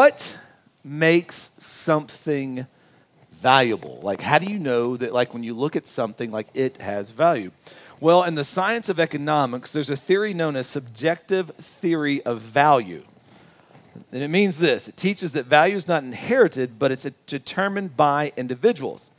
[0.00, 0.38] what
[0.82, 2.66] makes something
[3.32, 4.00] valuable?
[4.02, 7.10] Like, how do you know that, like, when you look at something, like, it has
[7.10, 7.50] value?
[8.00, 13.02] Well, in the science of economics, there's a theory known as subjective theory of value.
[14.10, 18.32] And it means this it teaches that value is not inherited, but it's determined by
[18.38, 19.10] individuals.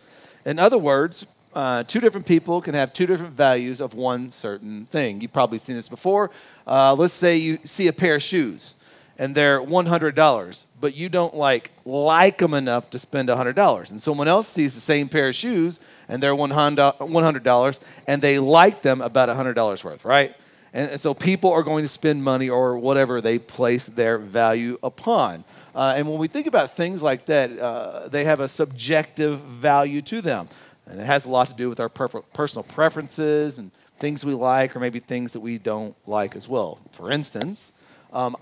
[0.48, 4.88] In other words, uh, two different people can have two different values of one certain
[4.88, 5.22] thing.
[5.22, 6.32] You've probably seen this before.
[6.66, 8.74] Uh, let's say you see a pair of shoes
[9.22, 13.92] and they're $100, but you don't like like them enough to spend $100.
[13.92, 18.82] And someone else sees the same pair of shoes and they're $100 and they like
[18.82, 20.36] them about $100 worth, right?
[20.74, 25.44] And, so people are going to spend money or whatever they place their value upon.
[25.76, 30.02] Uh, and when we think about things like that, uh, they have a subjective value
[30.02, 30.50] to them.
[30.88, 34.34] And it has a lot to do with our per- personal preferences and things we
[34.34, 36.80] like, or maybe things that we don't like as well.
[36.92, 37.74] For instance,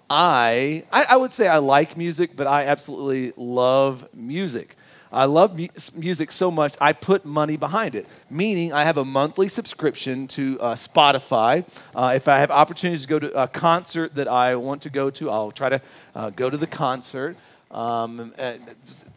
[0.10, 4.76] I, I, I would say I like music, but I absolutely love music.
[5.12, 9.06] I love mu- music so much, I put money behind it, meaning I have a
[9.06, 11.66] monthly subscription to uh, Spotify.
[11.96, 15.10] Uh, if I have opportunities to go to a concert that I want to go
[15.10, 15.82] to, I'll try to
[16.16, 17.38] uh, go to the concert.
[17.72, 18.34] Um,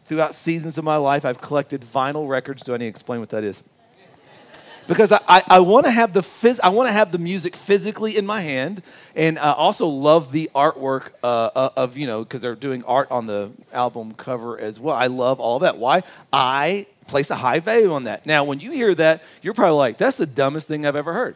[0.05, 2.63] throughout seasons of my life, I've collected vinyl records.
[2.63, 3.63] Do I need to explain what that is?
[4.87, 7.55] Because I, I, I want to have the phys- I want to have the music
[7.55, 8.81] physically in my hand,
[9.15, 13.09] and I also love the artwork uh, uh of you know because they're doing art
[13.11, 14.95] on the album cover as well.
[14.95, 15.77] I love all that.
[15.77, 16.03] Why?
[16.31, 18.25] I place a high value on that.
[18.25, 21.35] Now, when you hear that, you're probably like, "That's the dumbest thing I've ever heard."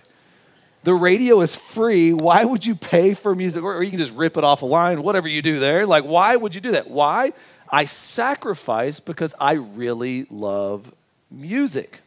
[0.83, 2.13] The radio is free.
[2.13, 3.63] Why would you pay for music?
[3.63, 5.85] Or, or you can just rip it off a line, whatever you do there.
[5.85, 6.89] Like, why would you do that?
[6.89, 7.33] Why?
[7.69, 10.93] I sacrifice because I really love
[11.29, 11.99] music.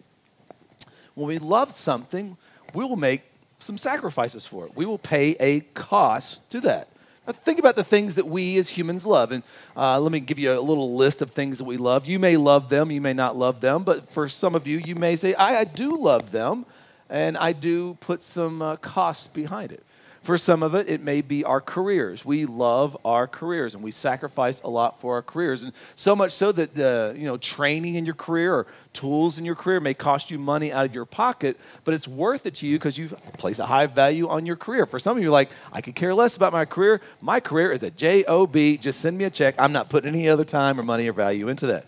[1.20, 2.38] When we love something,
[2.72, 3.20] we will make
[3.58, 4.74] some sacrifices for it.
[4.74, 6.88] We will pay a cost to that.
[7.26, 9.30] Now, think about the things that we as humans love.
[9.30, 9.42] And
[9.76, 12.06] uh, let me give you a little list of things that we love.
[12.06, 14.94] You may love them, you may not love them, but for some of you, you
[14.94, 16.64] may say, I, I do love them,
[17.10, 19.84] and I do put some uh, costs behind it.
[20.22, 22.26] For some of it, it may be our careers.
[22.26, 25.62] We love our careers and we sacrifice a lot for our careers.
[25.62, 29.46] And so much so that uh, you know, training in your career or tools in
[29.46, 32.66] your career may cost you money out of your pocket, but it's worth it to
[32.66, 34.84] you because you place a high value on your career.
[34.84, 37.00] For some of you, like, I could care less about my career.
[37.22, 38.54] My career is a job.
[38.54, 39.54] Just send me a check.
[39.58, 41.86] I'm not putting any other time or money or value into that.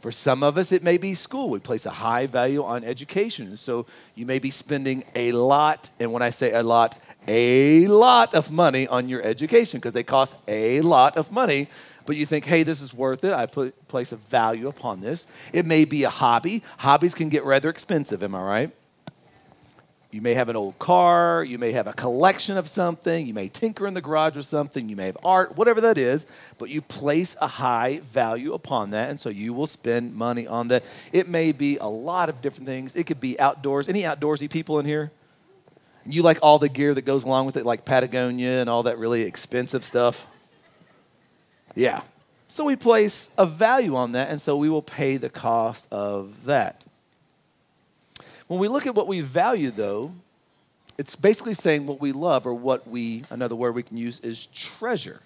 [0.00, 1.48] For some of us, it may be school.
[1.48, 3.56] We place a high value on education.
[3.56, 8.34] So you may be spending a lot, and when I say a lot, a lot
[8.34, 11.68] of money on your education because they cost a lot of money.
[12.06, 13.32] But you think, hey, this is worth it.
[13.32, 15.26] I put, place a value upon this.
[15.52, 16.62] It may be a hobby.
[16.78, 18.70] Hobbies can get rather expensive, am I right?
[20.14, 23.48] You may have an old car, you may have a collection of something, you may
[23.48, 26.82] tinker in the garage with something, you may have art, whatever that is, but you
[26.82, 30.84] place a high value upon that, and so you will spend money on that.
[31.12, 32.94] It may be a lot of different things.
[32.94, 33.88] It could be outdoors.
[33.88, 35.10] Any outdoorsy people in here?
[36.06, 38.98] You like all the gear that goes along with it, like Patagonia and all that
[38.98, 40.30] really expensive stuff?
[41.74, 42.02] Yeah.
[42.48, 46.44] So we place a value on that, and so we will pay the cost of
[46.44, 46.84] that.
[48.46, 50.12] When we look at what we value, though,
[50.98, 54.46] it's basically saying what we love or what we, another word we can use is
[54.46, 55.22] treasure.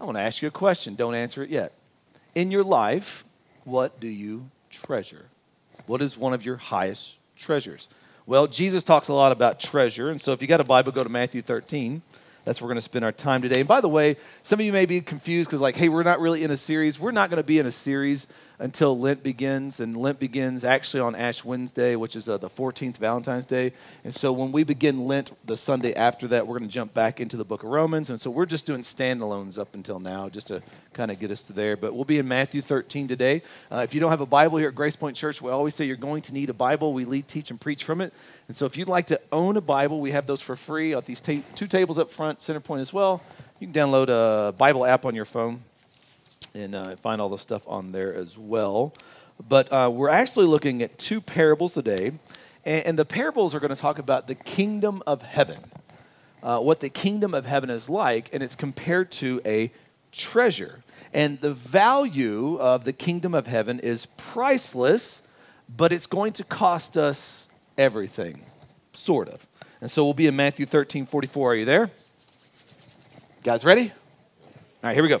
[0.00, 0.94] I want to ask you a question.
[0.94, 1.72] Don't answer it yet.
[2.34, 3.24] In your life,
[3.64, 5.26] what do you treasure?
[5.86, 7.88] What is one of your highest treasures?
[8.28, 10.10] Well, Jesus talks a lot about treasure.
[10.10, 12.02] And so if you got a Bible, go to Matthew 13.
[12.44, 13.60] That's where we're going to spend our time today.
[13.60, 16.20] And by the way, some of you may be confused because, like, hey, we're not
[16.20, 17.00] really in a series.
[17.00, 18.26] We're not going to be in a series
[18.58, 19.80] until Lent begins.
[19.80, 23.72] And Lent begins actually on Ash Wednesday, which is uh, the 14th Valentine's Day.
[24.04, 27.20] And so when we begin Lent the Sunday after that, we're going to jump back
[27.20, 28.10] into the book of Romans.
[28.10, 30.62] And so we're just doing standalones up until now just to
[30.92, 31.76] kind of get us to there.
[31.76, 33.42] But we'll be in Matthew 13 today.
[33.70, 35.84] Uh, if you don't have a Bible here at Grace Point Church, we always say
[35.84, 36.92] you're going to need a Bible.
[36.92, 38.12] We lead, teach, and preach from it.
[38.48, 41.06] And so if you'd like to own a Bible, we have those for free at
[41.06, 43.22] these ta- two tables up front, center point as well.
[43.60, 45.60] You can download a Bible app on your phone
[46.54, 48.94] and uh, find all the stuff on there as well.
[49.46, 52.12] But uh, we're actually looking at two parables today,
[52.64, 55.58] and, and the parables are going to talk about the kingdom of heaven,
[56.42, 59.70] uh, what the kingdom of heaven is like, and it's compared to a
[60.12, 60.82] treasure.
[61.14, 65.26] And the value of the kingdom of heaven is priceless,
[65.74, 68.42] but it's going to cost us everything,
[68.92, 69.46] sort of.
[69.80, 71.52] And so we'll be in Matthew 13 44.
[71.52, 71.90] Are you there?
[73.44, 73.82] Guys, ready?
[73.82, 73.90] All
[74.82, 75.20] right, here we go.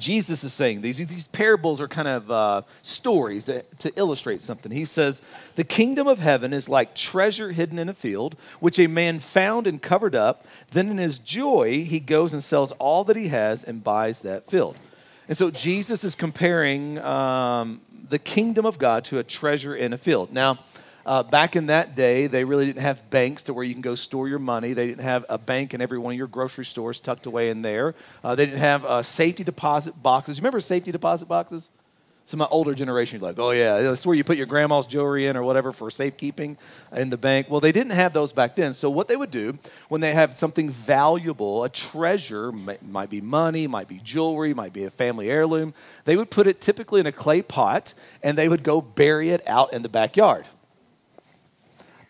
[0.00, 0.98] Jesus is saying these.
[0.98, 4.72] These parables are kind of uh, stories to, to illustrate something.
[4.72, 5.22] He says,
[5.54, 9.66] The kingdom of heaven is like treasure hidden in a field, which a man found
[9.66, 10.44] and covered up.
[10.72, 14.46] Then in his joy, he goes and sells all that he has and buys that
[14.46, 14.76] field.
[15.28, 19.98] And so Jesus is comparing um, the kingdom of God to a treasure in a
[19.98, 20.32] field.
[20.32, 20.58] Now,
[21.10, 23.96] uh, back in that day, they really didn't have banks to where you can go
[23.96, 24.74] store your money.
[24.74, 27.62] They didn't have a bank in every one of your grocery stores tucked away in
[27.62, 27.96] there.
[28.22, 30.38] Uh, they didn't have uh, safety deposit boxes.
[30.38, 31.70] You remember safety deposit boxes?
[32.26, 34.86] Some of my older generation, is like, oh yeah, that's where you put your grandma's
[34.86, 36.56] jewelry in or whatever for safekeeping
[36.92, 37.50] in the bank.
[37.50, 38.72] Well, they didn't have those back then.
[38.72, 39.58] So what they would do
[39.88, 44.84] when they have something valuable, a treasure, might be money, might be jewelry, might be
[44.84, 45.74] a family heirloom,
[46.04, 49.44] they would put it typically in a clay pot and they would go bury it
[49.48, 50.46] out in the backyard.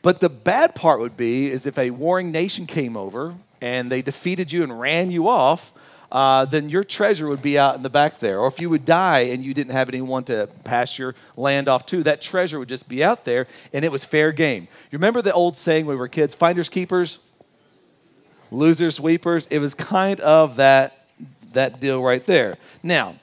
[0.03, 4.03] But the bad part would be is if a warring nation came over and they
[4.03, 5.73] defeated you and ran you off,
[6.11, 8.39] uh, then your treasure would be out in the back there.
[8.41, 11.87] Or if you would die and you didn't have anyone to pass your land off
[11.87, 14.67] to, that treasure would just be out there and it was fair game.
[14.91, 17.21] You remember the old saying when we were kids finders keepers,
[18.51, 19.47] losers sweepers?
[19.49, 21.07] It was kind of that,
[21.53, 22.57] that deal right there.
[22.83, 23.17] Now,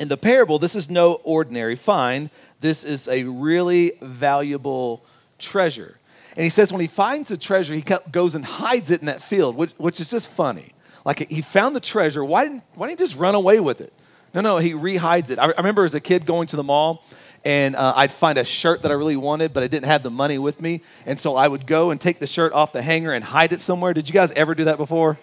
[0.00, 2.30] in the parable, this is no ordinary find,
[2.60, 5.04] this is a really valuable
[5.40, 5.98] treasure.
[6.36, 9.20] And he says when he finds the treasure, he goes and hides it in that
[9.20, 10.72] field, which, which is just funny.
[11.04, 12.24] Like he found the treasure.
[12.24, 13.92] Why didn't, why didn't he just run away with it?
[14.32, 15.38] No, no, he rehides it.
[15.38, 17.02] I, remember as a kid going to the mall
[17.44, 20.10] and uh, I'd find a shirt that I really wanted, but I didn't have the
[20.10, 20.82] money with me.
[21.06, 23.60] And so I would go and take the shirt off the hanger and hide it
[23.60, 23.94] somewhere.
[23.94, 25.18] Did you guys ever do that before?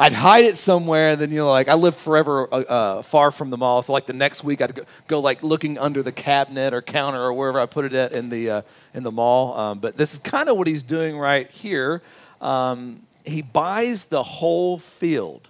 [0.00, 3.32] I'd hide it somewhere, and then you know, like I lived forever uh, uh, far
[3.32, 6.12] from the mall, so like the next week I'd go, go, like looking under the
[6.12, 8.62] cabinet or counter or wherever I put it at in the uh,
[8.94, 9.58] in the mall.
[9.58, 12.00] Um, but this is kind of what he's doing right here.
[12.40, 15.48] Um, he buys the whole field,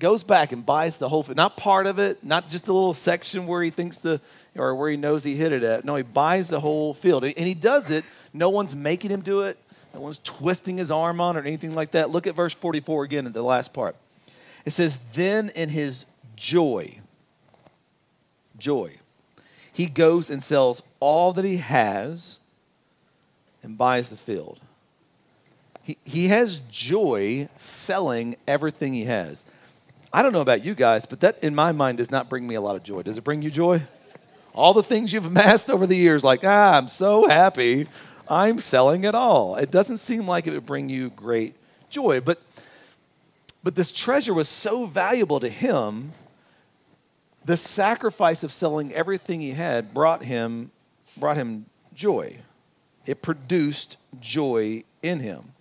[0.00, 2.94] goes back and buys the whole field, not part of it, not just a little
[2.94, 4.20] section where he thinks the
[4.56, 5.84] or where he knows he hit it at.
[5.84, 8.04] No, he buys the whole field, and he does it.
[8.32, 9.56] No one's making him do it.
[9.96, 12.10] No one's twisting his arm on or anything like that.
[12.10, 13.96] Look at verse 44 again in the last part.
[14.66, 16.04] It says, Then in his
[16.36, 16.98] joy,
[18.58, 18.96] joy,
[19.72, 22.40] he goes and sells all that he has
[23.62, 24.60] and buys the field.
[25.82, 29.46] He, he has joy selling everything he has.
[30.12, 32.54] I don't know about you guys, but that in my mind does not bring me
[32.54, 33.00] a lot of joy.
[33.00, 33.80] Does it bring you joy?
[34.52, 37.86] All the things you've amassed over the years, like, ah, I'm so happy.
[38.28, 39.56] I'm selling it all.
[39.56, 41.54] It doesn't seem like it would bring you great
[41.90, 42.20] joy.
[42.20, 42.40] But,
[43.62, 46.12] but this treasure was so valuable to him,
[47.44, 50.70] the sacrifice of selling everything he had brought him,
[51.16, 52.38] brought him joy.
[53.06, 55.52] It produced joy in him.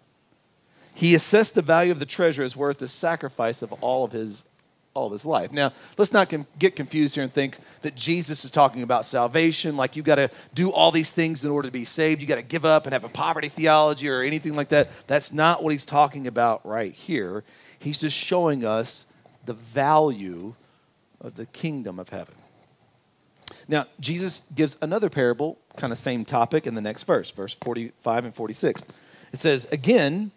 [0.95, 4.47] He assessed the value of the treasure as worth the sacrifice of all of his
[4.95, 5.51] all of his life.
[5.51, 9.75] Now, let's not com- get confused here and think that Jesus is talking about salvation,
[9.77, 12.21] like you've got to do all these things in order to be saved.
[12.21, 14.89] You've got to give up and have a poverty theology or anything like that.
[15.05, 17.43] That's not what he's talking about right here.
[17.77, 19.05] He's just showing us
[19.45, 20.55] the value
[21.19, 22.35] of the kingdom of heaven.
[23.67, 28.25] Now, Jesus gives another parable, kind of same topic, in the next verse, verse 45
[28.25, 28.87] and 46.
[29.33, 30.31] It says, Again,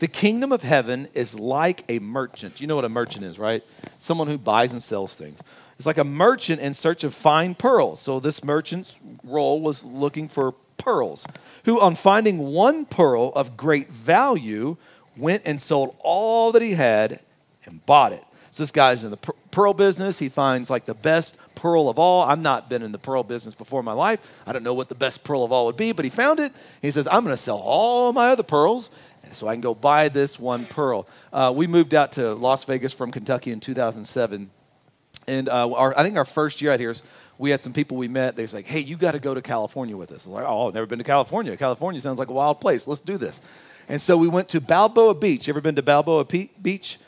[0.00, 2.60] the kingdom of heaven is like a merchant.
[2.60, 3.62] You know what a merchant is, right?
[3.98, 5.40] Someone who buys and sells things.
[5.76, 8.00] It's like a merchant in search of fine pearls.
[8.00, 11.26] So this merchant's role was looking for pearls,
[11.66, 14.78] who, on finding one pearl of great value,
[15.16, 17.20] went and sold all that he had
[17.66, 18.24] and bought it.
[18.52, 19.16] So this guy's in the
[19.50, 20.18] pearl business.
[20.18, 22.24] He finds like the best pearl of all.
[22.24, 24.42] I've not been in the pearl business before in my life.
[24.46, 26.52] I don't know what the best pearl of all would be, but he found it.
[26.82, 28.90] He says, I'm going to sell all my other pearls
[29.28, 31.06] so I can go buy this one pearl.
[31.32, 34.50] Uh, we moved out to Las Vegas from Kentucky in 2007.
[35.28, 36.94] And uh, our, I think our first year out here,
[37.38, 38.36] we had some people we met.
[38.36, 40.26] They was like, hey, you got to go to California with us.
[40.26, 41.56] I'm like, oh, I've never been to California.
[41.56, 42.86] California sounds like a wild place.
[42.86, 43.40] Let's do this.
[43.88, 45.48] And so we went to Balboa Beach.
[45.48, 46.98] Ever been to Balboa Beach?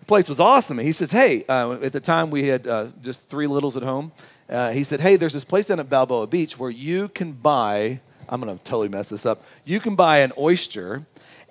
[0.00, 0.78] The place was awesome.
[0.78, 3.82] And he says, hey, uh, at the time we had uh, just three littles at
[3.82, 4.12] home.
[4.48, 8.00] Uh, he said, hey, there's this place down at Balboa Beach where you can buy,
[8.28, 9.44] I'm going to totally mess this up.
[9.64, 11.06] You can buy an oyster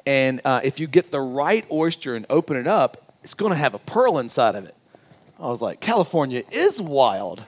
[0.09, 3.55] and uh, if you get the right oyster and open it up, it's going to
[3.55, 4.73] have a pearl inside of it.
[5.39, 7.45] I was like, California is wild.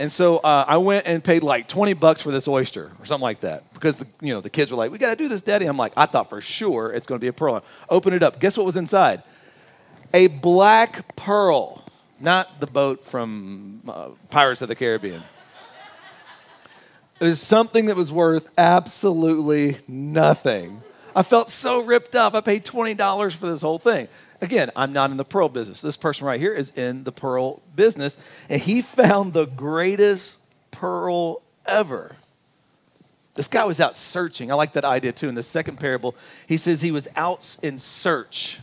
[0.00, 3.22] And so uh, I went and paid like 20 bucks for this oyster or something
[3.22, 5.42] like that because the, you know, the kids were like, we got to do this,
[5.42, 5.66] daddy.
[5.66, 7.62] I'm like, I thought for sure it's going to be a pearl.
[7.90, 8.40] Open it up.
[8.40, 9.22] Guess what was inside?
[10.14, 11.84] A black pearl,
[12.18, 15.22] not the boat from uh, Pirates of the Caribbean.
[17.20, 20.80] It was something that was worth absolutely nothing.
[21.14, 22.34] I felt so ripped up.
[22.34, 24.08] I paid $20 for this whole thing.
[24.40, 25.80] Again, I'm not in the pearl business.
[25.80, 31.42] This person right here is in the pearl business, and he found the greatest pearl
[31.64, 32.16] ever.
[33.34, 34.50] This guy was out searching.
[34.50, 35.28] I like that idea too.
[35.28, 36.14] In the second parable,
[36.46, 38.60] he says he was out in search.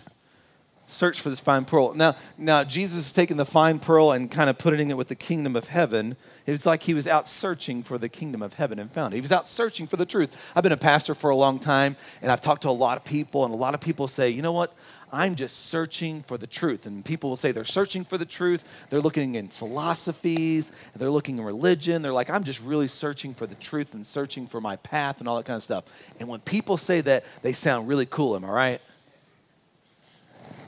[0.89, 1.93] Search for this fine pearl.
[1.93, 5.15] Now, now Jesus is taking the fine pearl and kind of putting it with the
[5.15, 6.15] kingdom of heaven.
[6.48, 9.17] It was like he was out searching for the kingdom of heaven and found it.
[9.17, 10.51] He was out searching for the truth.
[10.55, 13.05] I've been a pastor for a long time, and I've talked to a lot of
[13.05, 14.74] people, and a lot of people say, you know what?
[15.13, 16.88] I'm just searching for the truth.
[16.88, 18.88] And people will say they're searching for the truth.
[18.89, 22.01] They're looking in philosophies, they're looking in religion.
[22.01, 25.29] They're like, I'm just really searching for the truth and searching for my path and
[25.29, 25.86] all that kind of stuff.
[26.19, 28.36] And when people say that, they sound really cool.
[28.36, 28.81] Am I right?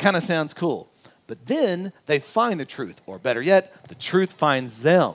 [0.02, 0.90] Kind of sounds cool.
[1.28, 5.14] But then they find the truth, or better yet, the truth finds them.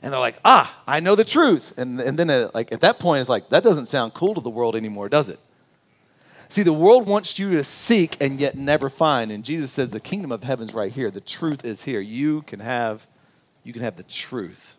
[0.00, 1.76] And they're like, ah, I know the truth.
[1.76, 4.40] And, and then, it, like, at that point, it's like, that doesn't sound cool to
[4.40, 5.38] the world anymore, does it?
[6.48, 9.30] See, the world wants you to seek and yet never find.
[9.30, 11.10] And Jesus says the kingdom of heaven's right here.
[11.10, 12.00] The truth is here.
[12.00, 13.06] You can have
[13.62, 14.76] you can have the truth.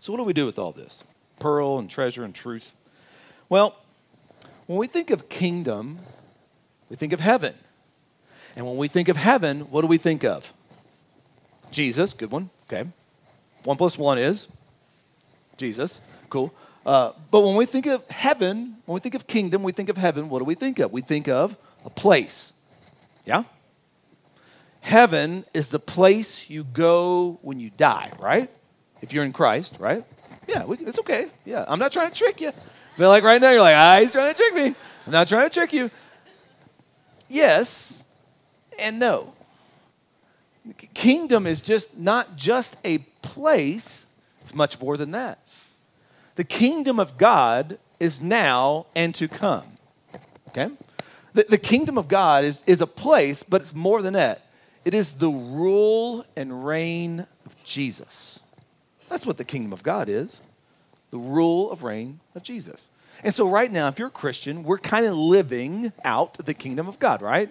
[0.00, 1.04] So what do we do with all this?
[1.38, 2.72] Pearl and treasure and truth.
[3.48, 3.76] Well,
[4.66, 6.00] when we think of kingdom,
[6.88, 7.54] we think of heaven.
[8.56, 10.52] And when we think of heaven, what do we think of?
[11.70, 12.50] Jesus, good one.
[12.66, 12.88] Okay.
[13.64, 14.54] One plus one is
[15.56, 16.00] Jesus.
[16.30, 16.54] Cool.
[16.86, 19.96] Uh, but when we think of heaven, when we think of kingdom, we think of
[19.96, 20.92] heaven, what do we think of?
[20.92, 22.52] We think of a place.
[23.24, 23.44] Yeah?
[24.82, 28.50] Heaven is the place you go when you die, right?
[29.00, 30.04] If you're in Christ, right?
[30.46, 31.26] Yeah, we, it's okay.
[31.44, 32.48] Yeah, I'm not trying to trick you.
[32.48, 34.74] I feel like right now you're like, ah, he's trying to trick me.
[35.06, 35.90] I'm not trying to trick you.
[37.28, 38.13] Yes
[38.78, 39.32] and no.
[40.94, 44.06] Kingdom is just not just a place,
[44.40, 45.38] it's much more than that.
[46.36, 49.64] The kingdom of God is now and to come.
[50.48, 50.70] Okay?
[51.34, 54.46] The, the kingdom of God is, is a place, but it's more than that.
[54.84, 58.40] It is the rule and reign of Jesus.
[59.08, 60.40] That's what the kingdom of God is
[61.14, 62.90] the rule of reign of Jesus.
[63.22, 66.88] And so, right now, if you're a Christian, we're kind of living out the kingdom
[66.88, 67.48] of God, right?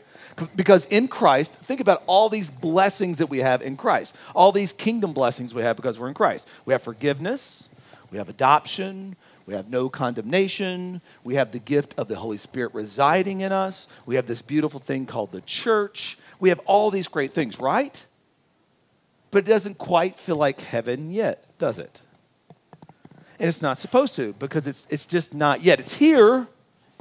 [0.55, 4.73] Because in Christ, think about all these blessings that we have in Christ, all these
[4.73, 6.49] kingdom blessings we have because we're in Christ.
[6.65, 7.69] We have forgiveness,
[8.11, 9.15] we have adoption.
[9.45, 11.01] We have no condemnation.
[11.23, 13.87] We have the gift of the Holy Spirit residing in us.
[14.05, 16.17] We have this beautiful thing called the church.
[16.39, 18.05] We have all these great things, right?
[19.31, 22.01] But it doesn't quite feel like heaven yet, does it?
[23.39, 25.79] And it's not supposed to because it's, it's just not yet.
[25.79, 26.47] It's here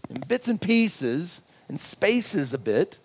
[0.09, 2.99] in bits and pieces and spaces a bit,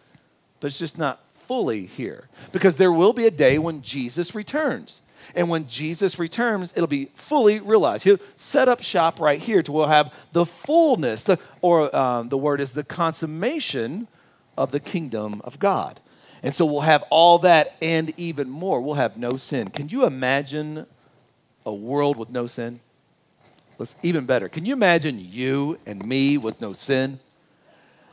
[0.60, 5.02] but it's just not fully here because there will be a day when Jesus returns.
[5.36, 8.04] And when Jesus returns, it'll be fully realized.
[8.04, 12.38] He'll set up shop right here to we'll have the fullness, the, or um, the
[12.38, 14.08] word is the consummation
[14.58, 16.00] of the kingdom of God.
[16.44, 18.82] And so we'll have all that and even more.
[18.82, 19.70] We'll have no sin.
[19.70, 20.86] Can you imagine
[21.66, 22.80] a world with no sin?
[23.78, 24.50] Let's even better.
[24.50, 27.20] Can you imagine you and me with no sin?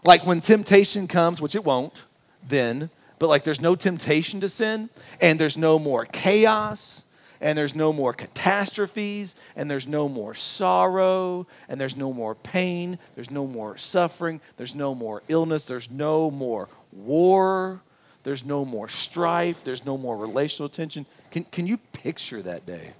[0.05, 2.05] Like when temptation comes, which it won't,
[2.47, 4.91] then, but like there's no temptation to sin
[5.21, 7.05] and there's no more chaos
[7.41, 12.99] and there's no more catastrophes, and there's no more sorrow, and there's no more pain,
[13.15, 17.83] there's no more suffering, there's no more illness, there's no more war,
[18.23, 21.05] there's no more strife, there's no more relational tension.
[21.31, 22.95] Can, can you picture that day?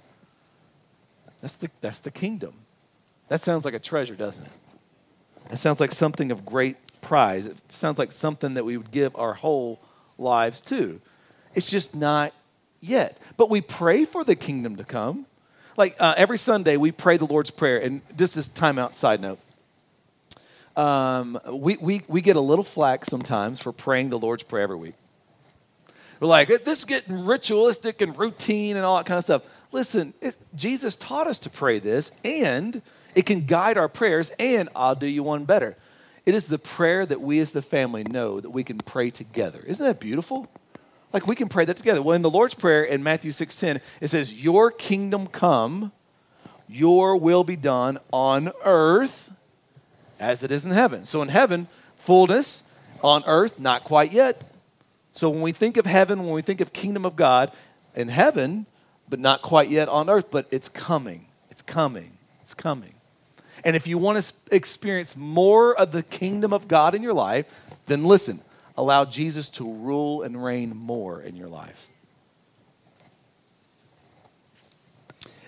[1.45, 2.55] That's the, that's the kingdom.
[3.27, 4.51] That sounds like a treasure, doesn't it?
[5.51, 7.45] It sounds like something of great prize.
[7.45, 9.79] It sounds like something that we would give our whole
[10.17, 10.99] lives to.
[11.53, 12.33] It's just not
[12.81, 13.19] yet.
[13.37, 15.27] But we pray for the kingdom to come.
[15.77, 17.77] Like uh, every Sunday, we pray the Lord's Prayer.
[17.77, 19.37] And this time out side note.
[20.75, 24.77] Um, we, we, we get a little flack sometimes for praying the Lord's Prayer every
[24.77, 24.95] week.
[26.19, 29.43] We're like, this is getting ritualistic and routine and all that kind of stuff.
[29.75, 30.13] Listen,
[30.55, 32.81] Jesus taught us to pray this, and
[33.13, 35.75] it can guide our prayers, and I'll do you one better.
[36.25, 39.59] It is the prayer that we as the family know that we can pray together.
[39.67, 40.49] Isn't that beautiful?
[41.11, 42.01] Like we can pray that together.
[42.01, 45.91] Well, in the Lord's Prayer in Matthew 6:10, it says, Your kingdom come,
[46.69, 49.35] your will be done on earth
[50.21, 51.03] as it is in heaven.
[51.03, 51.67] So in heaven,
[51.97, 52.71] fullness,
[53.03, 54.41] on earth, not quite yet.
[55.11, 57.51] So when we think of heaven, when we think of kingdom of God,
[57.93, 58.67] in heaven,
[59.09, 61.27] but not quite yet on earth, but it's coming.
[61.49, 62.17] It's coming.
[62.41, 62.93] It's coming.
[63.63, 67.79] And if you want to experience more of the kingdom of God in your life,
[67.87, 68.39] then listen,
[68.77, 71.89] allow Jesus to rule and reign more in your life.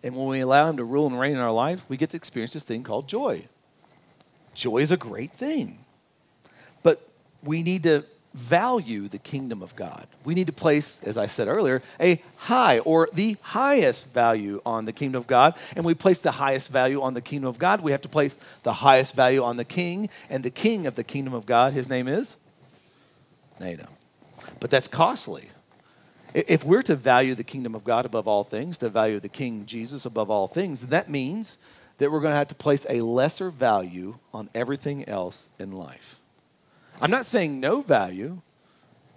[0.04, 2.18] And when we allow Him to rule and reign in our life, we get to
[2.18, 3.48] experience this thing called joy.
[4.54, 5.80] Joy is a great thing.
[6.82, 7.02] But
[7.44, 8.04] we need to
[8.38, 10.08] value the kingdom of God.
[10.24, 14.86] We need to place, as I said earlier, a high or the highest value on
[14.86, 15.56] the kingdom of God.
[15.76, 17.82] And we place the highest value on the kingdom of God.
[17.82, 20.10] We have to place the highest value on the king.
[20.30, 22.38] And the king of the kingdom of God, his name is
[23.60, 23.88] NATO.
[24.60, 25.50] But that's costly.
[26.34, 29.66] If we're to value the kingdom of God above all things, to value the King
[29.66, 31.58] Jesus above all things, that means
[31.98, 36.17] that we're going to have to place a lesser value on everything else in life.
[37.02, 38.42] I'm not saying no value,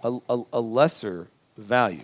[0.03, 1.99] a, a, a lesser value.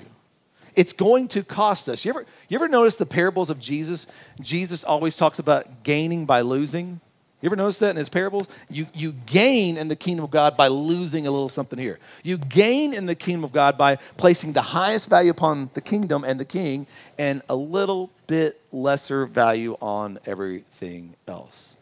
[0.76, 2.06] It's going to cost us.
[2.06, 4.06] You ever, you ever notice the parables of Jesus?
[4.40, 7.02] Jesus always talks about gaining by losing.
[7.42, 8.50] You ever notice that in his parables?
[8.70, 12.00] You, you gain in the kingdom of God by losing a little something here.
[12.24, 16.24] You gain in the kingdom of God by placing the highest value upon the kingdom
[16.24, 16.88] and the king
[17.20, 21.78] and a little bit lesser value on everything else.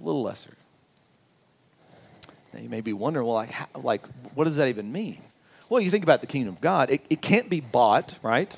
[0.00, 0.56] A little lesser.
[2.52, 5.20] Now you may be wondering, well, like, how, like what does that even mean?
[5.68, 8.54] Well, you think about the kingdom of God, it, it can't be bought, right?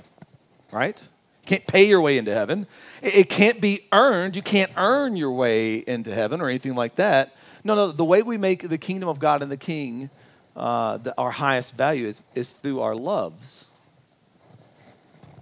[0.73, 1.01] Right?
[1.01, 2.67] You can't pay your way into heaven.
[3.03, 4.35] It can't be earned.
[4.35, 7.37] You can't earn your way into heaven or anything like that.
[7.63, 10.11] No, no, the way we make the kingdom of God and the king
[10.57, 13.67] uh, the, our highest value is, is through our loves,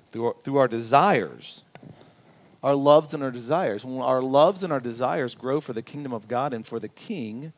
[0.07, 1.65] through our, through our desires.
[2.63, 3.85] Our loves and our desires.
[3.85, 6.89] When our loves and our desires grow for the kingdom of God and for the
[6.89, 7.53] king,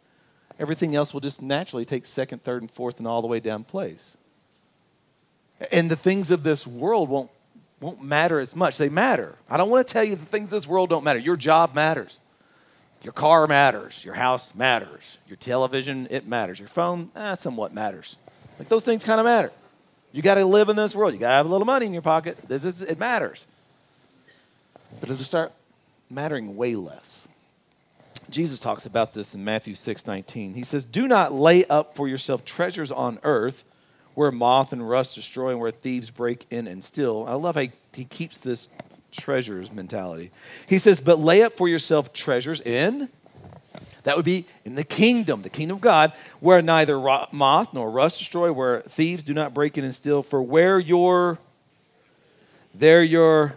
[0.59, 3.65] everything else will just naturally take second, third, and fourth and all the way down
[3.65, 4.17] place.
[5.73, 7.31] And the things of this world won't
[7.81, 8.79] won't matter as much.
[8.79, 9.37] They matter.
[9.49, 11.19] I don't want to tell you the things of this world don't matter.
[11.19, 12.19] Your job matters.
[13.03, 14.03] Your car matters.
[14.05, 15.19] Your house matters.
[15.29, 16.59] Your television, it matters.
[16.59, 18.17] Your phone, eh, somewhat matters.
[18.59, 19.53] Like those things kind of matter.
[20.13, 21.13] You got to live in this world.
[21.13, 22.39] You got to have a little money in your pocket.
[22.49, 23.47] This is, it matters.
[25.01, 25.53] But it'll start
[26.09, 27.29] mattering way less.
[28.35, 30.55] Jesus talks about this in Matthew 6 19.
[30.55, 33.65] He says, Do not lay up for yourself treasures on earth
[34.15, 37.25] where moth and rust destroy and where thieves break in and steal.
[37.29, 38.67] I love how he keeps this
[39.13, 40.33] treasures mentality.
[40.69, 43.09] He says, But lay up for yourself treasures in,
[44.03, 46.99] that would be in the kingdom, the kingdom of God, where neither
[47.31, 50.25] moth nor rust destroy, where thieves do not break in and steal.
[50.25, 51.39] For where your,
[52.75, 53.55] there your,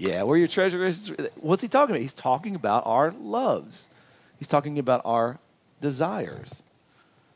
[0.00, 1.14] yeah, where your treasure is.
[1.36, 2.00] What's he talking about?
[2.00, 3.90] He's talking about our loves.
[4.38, 5.38] He's talking about our
[5.82, 6.62] desires.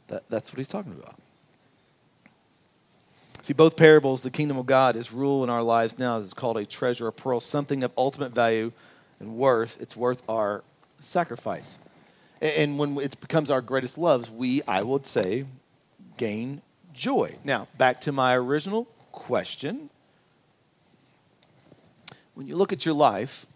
[0.06, 1.16] That, that's what he's talking about.
[3.42, 6.16] See, both parables, the kingdom of God is rule in our lives now.
[6.16, 8.72] It's called a treasure, a pearl, something of ultimate value
[9.20, 9.78] and worth.
[9.78, 10.64] It's worth our
[10.98, 11.78] sacrifice.
[12.40, 15.44] And when it becomes our greatest loves, we, I would say,
[16.16, 16.62] gain
[16.94, 17.36] joy.
[17.44, 19.90] Now, back to my original question.
[22.34, 23.46] When you look at your life,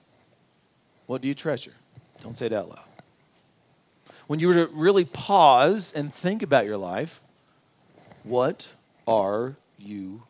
[1.07, 1.75] what do you treasure?
[2.23, 2.81] Don't say it out loud.
[4.27, 7.21] When you were to really pause and think about your life,
[8.25, 8.69] what
[9.07, 10.23] are you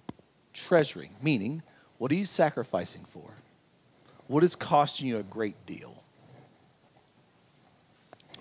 [0.53, 1.11] treasuring?
[1.21, 1.63] Meaning,
[1.99, 3.31] what are you sacrificing for?
[4.29, 5.98] What is costing you a great deal?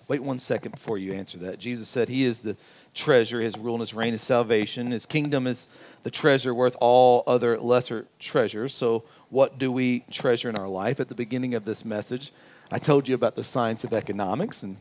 [0.08, 1.60] Wait one second before you answer that.
[1.60, 2.56] Jesus said he is the
[2.93, 4.91] treasure, his rule and his reign is salvation.
[4.91, 5.67] His kingdom is
[6.04, 8.74] the treasure worth all other lesser treasures.
[8.74, 11.02] So, what do we treasure in our life?
[11.02, 12.32] At the beginning of this message,
[12.72, 14.78] I told you about the science of economics and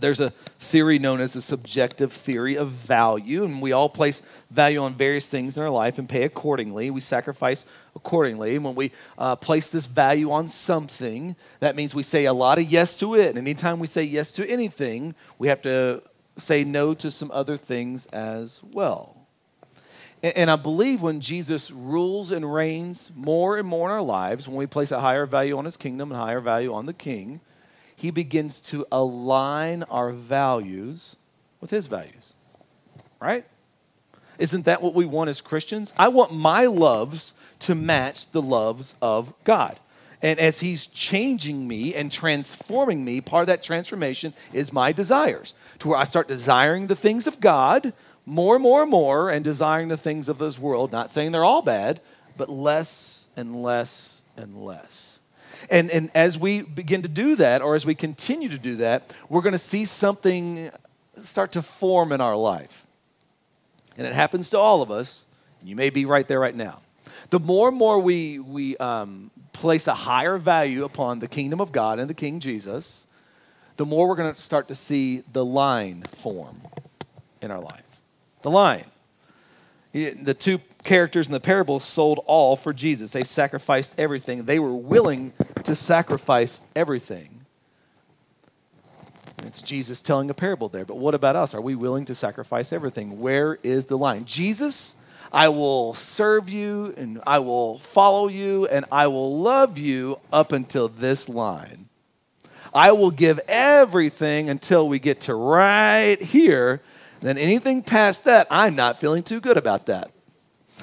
[0.00, 4.80] there's a theory known as the subjective theory of value, and we all place value
[4.80, 6.90] on various things in our life and pay accordingly.
[6.90, 8.54] We sacrifice accordingly.
[8.56, 12.58] And when we uh, place this value on something, that means we say a lot
[12.58, 13.30] of yes to it.
[13.30, 16.02] And anytime we say yes to anything, we have to
[16.38, 19.16] say no to some other things as well.
[20.22, 24.56] And, I believe when Jesus rules and reigns more and more in our lives, when
[24.56, 27.40] we place a higher value on his kingdom and higher value on the king,
[27.96, 31.16] he begins to align our values
[31.60, 32.34] with his values.
[33.20, 33.44] Right?
[34.38, 35.94] Isn't that what we want as Christians?
[35.98, 39.80] I want my loves to match the loves of God.
[40.22, 45.54] And as he's changing me and transforming me, part of that transformation is my desires,
[45.78, 47.92] to where I start desiring the things of God
[48.24, 50.92] more and more and more and desiring the things of this world.
[50.92, 52.00] Not saying they're all bad,
[52.36, 55.15] but less and less and less.
[55.70, 59.14] And, and as we begin to do that, or as we continue to do that,
[59.28, 60.70] we're going to see something
[61.22, 62.86] start to form in our life.
[63.96, 65.26] And it happens to all of us.
[65.62, 66.80] You may be right there right now.
[67.30, 71.72] The more and more we, we um, place a higher value upon the kingdom of
[71.72, 73.06] God and the King Jesus,
[73.76, 76.60] the more we're going to start to see the line form
[77.42, 78.00] in our life.
[78.42, 78.84] The line.
[79.92, 83.12] The two characters in the parable sold all for Jesus.
[83.12, 84.44] They sacrificed everything.
[84.44, 85.32] They were willing
[85.66, 87.36] to sacrifice everything.
[89.44, 90.84] It's Jesus telling a parable there.
[90.84, 91.54] But what about us?
[91.54, 93.20] Are we willing to sacrifice everything?
[93.20, 94.24] Where is the line?
[94.24, 100.20] Jesus, I will serve you and I will follow you and I will love you
[100.32, 101.88] up until this line.
[102.72, 106.80] I will give everything until we get to right here.
[107.22, 110.10] Then anything past that, I'm not feeling too good about that.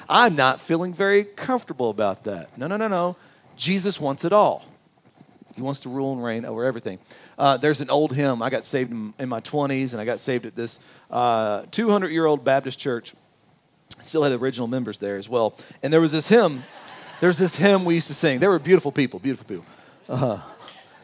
[0.08, 2.56] I'm not feeling very comfortable about that.
[2.58, 3.16] No, no, no, no.
[3.56, 4.64] Jesus wants it all.
[5.54, 6.98] He wants to rule and reign over everything.
[7.38, 8.42] Uh, there's an old hymn.
[8.42, 10.78] I got saved in, my 20s, and I got saved at this
[11.10, 13.14] 200 uh, year old Baptist church.
[14.02, 15.56] Still had original members there as well.
[15.82, 16.62] And there was this hymn.
[17.20, 18.40] There's this hymn we used to sing.
[18.40, 19.64] They were beautiful people, beautiful people.
[20.08, 20.38] Uh-huh.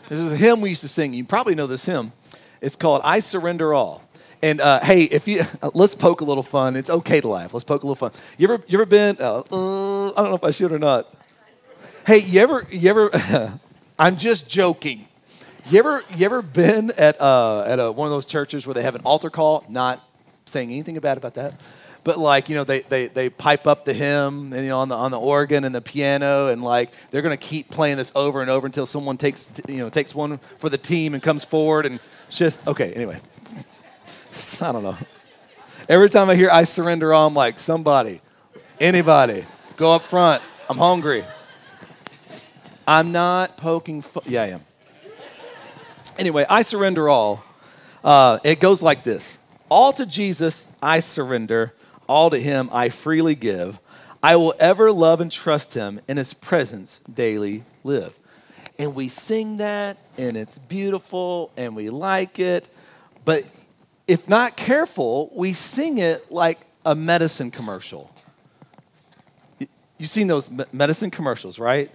[0.08, 1.14] There's a hymn we used to sing.
[1.14, 2.12] You probably know this hymn.
[2.60, 4.02] It's called "I Surrender All."
[4.42, 5.42] And uh, hey, if you
[5.74, 6.74] let's poke a little fun.
[6.76, 7.54] It's okay to laugh.
[7.54, 8.10] Let's poke a little fun.
[8.36, 9.16] You ever you ever been?
[9.20, 11.06] Uh, uh, I don't know if I should or not.
[12.06, 13.60] Hey, you ever you ever?
[14.00, 15.06] I'm just joking.
[15.68, 18.82] You ever you ever been at uh, at a, one of those churches where they
[18.82, 19.62] have an altar call?
[19.68, 20.02] Not
[20.46, 21.60] saying anything bad about that,
[22.02, 24.88] but like you know they, they, they pipe up the hymn and you know on
[24.88, 28.40] the on the organ and the piano and like they're gonna keep playing this over
[28.40, 31.84] and over until someone takes you know takes one for the team and comes forward
[31.84, 33.20] and just okay anyway
[34.62, 34.96] I don't know.
[35.90, 38.22] Every time I hear I surrender I'm like, somebody,
[38.80, 39.44] anybody,
[39.76, 40.42] go up front.
[40.70, 41.22] I'm hungry.
[42.90, 44.24] I'm not poking fun.
[44.26, 44.62] Yeah, I am.
[46.18, 47.44] Anyway, I surrender all.
[48.02, 51.72] Uh, it goes like this All to Jesus I surrender,
[52.08, 53.78] all to Him I freely give.
[54.24, 58.18] I will ever love and trust Him, in His presence daily live.
[58.76, 62.68] And we sing that, and it's beautiful, and we like it.
[63.24, 63.44] But
[64.08, 68.12] if not careful, we sing it like a medicine commercial.
[69.96, 71.88] You've seen those medicine commercials, right?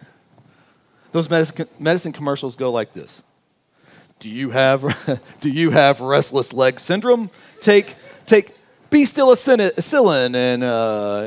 [1.16, 3.24] Those medicine, medicine commercials go like this.
[4.20, 7.30] Do you have, do you have restless leg syndrome?
[7.62, 8.52] Take, take
[8.90, 11.20] B-stilacin and uh,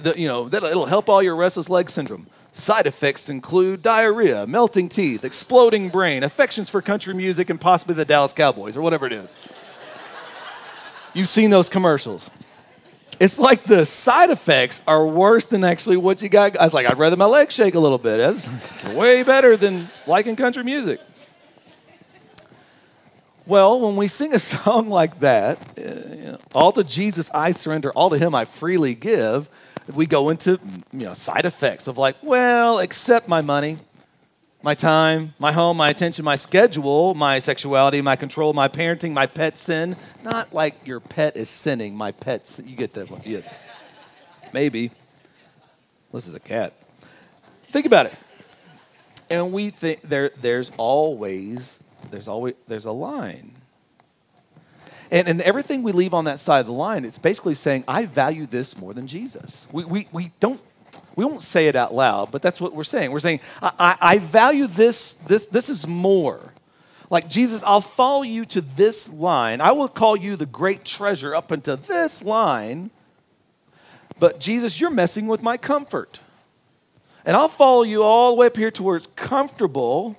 [0.00, 2.28] the, you know, that it'll help all your restless leg syndrome.
[2.52, 8.04] Side effects include diarrhea, melting teeth, exploding brain, affections for country music, and possibly the
[8.04, 9.44] Dallas Cowboys or whatever it is.
[11.14, 12.30] You've seen those commercials.
[13.20, 16.56] It's like the side effects are worse than actually what you got.
[16.58, 18.18] I was like, I'd rather my legs shake a little bit.
[18.20, 21.00] It's way better than liking country music.
[23.46, 25.82] Well, when we sing a song like that, uh,
[26.14, 29.48] you know, all to Jesus I surrender, all to Him I freely give,
[29.92, 30.60] we go into
[30.92, 33.78] you know side effects of like, well, accept my money,
[34.62, 39.26] my time, my home, my attention, my schedule, my sexuality, my control, my parenting, my
[39.26, 39.96] pet sin.
[40.22, 41.96] Not like your pet is sinning.
[41.96, 42.68] My pet, sin.
[42.68, 43.20] you get that one.
[43.24, 43.40] Yeah.
[44.52, 44.90] Maybe.
[46.12, 46.74] This is a cat.
[47.64, 48.14] Think about it.
[49.30, 53.52] And we think there, there's always, there's always, there's a line.
[55.10, 58.06] And, and everything we leave on that side of the line, it's basically saying, I
[58.06, 59.66] value this more than Jesus.
[59.72, 60.60] We, we, we don't
[61.16, 63.10] we won't say it out loud, but that's what we're saying.
[63.10, 66.52] We're saying, I, I, I value this, this, this is more.
[67.10, 69.60] Like, Jesus, I'll follow you to this line.
[69.60, 72.90] I will call you the great treasure up into this line.
[74.18, 76.20] But, Jesus, you're messing with my comfort.
[77.26, 80.16] And I'll follow you all the way up here to where it's comfortable,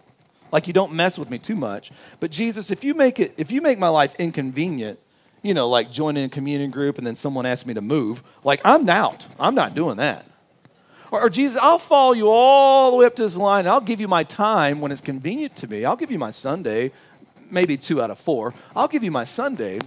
[0.51, 1.91] like you don't mess with me too much.
[2.19, 4.99] But, Jesus, if you make it, if you make my life inconvenient,
[5.41, 8.61] you know, like joining a communion group and then someone asks me to move, like
[8.63, 9.25] I'm out.
[9.39, 10.25] I'm not doing that.
[11.13, 13.67] Or, or, Jesus, I'll follow you all the way up to this line.
[13.67, 15.85] I'll give you my time when it's convenient to me.
[15.85, 16.91] I'll give you my Sunday,
[17.51, 18.55] maybe two out of four.
[18.75, 19.77] I'll give you my Sunday.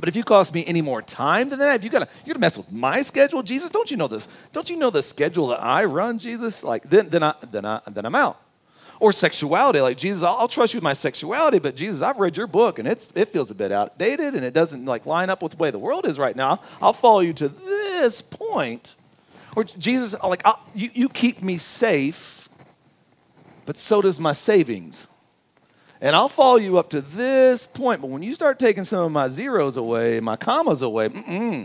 [0.00, 2.40] But if you cost me any more time than that, if you gotta you're gonna
[2.40, 4.26] mess with my schedule, Jesus, don't you know this?
[4.52, 6.64] Don't you know the schedule that I run, Jesus?
[6.64, 8.40] Like then then I then I then I'm out.
[9.00, 12.38] Or sexuality, like Jesus, I'll, I'll trust you with my sexuality, but Jesus, I've read
[12.38, 15.42] your book and it's it feels a bit outdated and it doesn't like line up
[15.42, 16.60] with the way the world is right now.
[16.80, 18.94] I'll follow you to this point
[19.58, 22.48] or Jesus, like, ah, you, you keep me safe,
[23.66, 25.08] but so does my savings.
[26.00, 29.10] And I'll follow you up to this point, but when you start taking some of
[29.10, 31.08] my zeros away, my commas away, I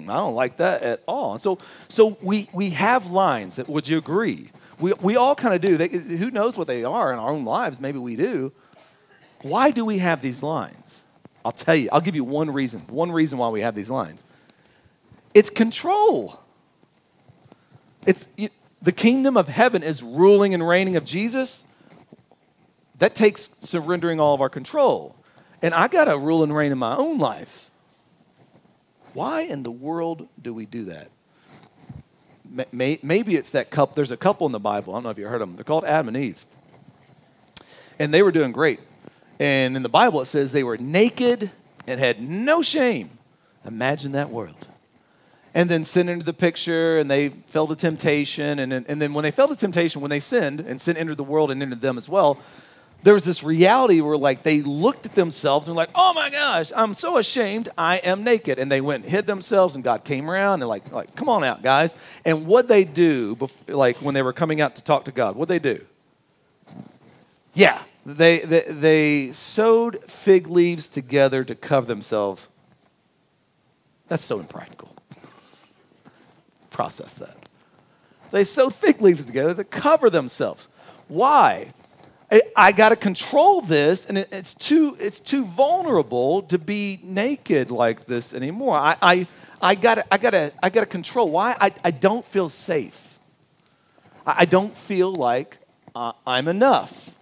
[0.08, 1.34] don't like that at all.
[1.34, 3.58] And so, so we, we have lines.
[3.58, 4.50] That, would you agree?
[4.80, 5.78] We, we all kind of do.
[5.78, 7.80] They, who knows what they are in our own lives?
[7.80, 8.52] Maybe we do.
[9.44, 11.04] Why do we have these lines?
[11.46, 11.90] I'll tell you.
[11.92, 12.80] I'll give you one reason.
[12.88, 14.24] One reason why we have these lines.
[15.36, 16.43] It's control.
[18.06, 18.28] It's
[18.82, 21.66] the kingdom of heaven is ruling and reigning of Jesus.
[23.00, 25.16] That takes surrendering all of our control.
[25.62, 27.70] And I got to rule and reign in my own life.
[29.14, 31.10] Why in the world do we do that?
[32.72, 33.96] Maybe it's that couple.
[33.96, 34.94] There's a couple in the Bible.
[34.94, 35.56] I don't know if you heard of them.
[35.56, 36.46] They're called Adam and Eve.
[38.00, 38.80] And they were doing great.
[39.40, 41.52] And in the Bible, it says they were naked
[41.88, 43.12] and had no shame.
[43.66, 44.68] Imagine that world.
[45.56, 48.58] And then sin into the picture, and they fell to temptation.
[48.58, 51.24] And, and then when they fell to temptation, when they sinned, and sin entered the
[51.24, 52.40] world and entered them as well,
[53.04, 56.72] there was this reality where like they looked at themselves and like, oh my gosh,
[56.76, 58.58] I'm so ashamed, I am naked.
[58.58, 61.44] And they went and hid themselves, and God came around and like, like come on
[61.44, 61.96] out, guys.
[62.26, 63.38] And what they do,
[63.68, 65.86] like when they were coming out to talk to God, what they do?
[67.54, 72.50] Yeah, they, they, they sewed fig leaves together to cover themselves.
[74.08, 74.93] That's so impractical.
[76.74, 77.38] Process that.
[78.32, 80.68] They sew fig leaves together to cover themselves.
[81.08, 81.72] Why?
[82.56, 88.06] I, got to control this, and it's too it's too vulnerable to be naked like
[88.06, 88.76] this anymore.
[88.76, 89.28] I I,
[89.62, 91.30] I got I got to I got to control.
[91.30, 91.56] Why?
[91.62, 93.20] I, I don't feel safe.
[94.26, 95.60] I, I don't feel like
[95.94, 97.16] uh, I'm enough.